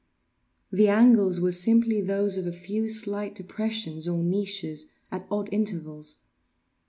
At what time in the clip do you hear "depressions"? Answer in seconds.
3.35-4.07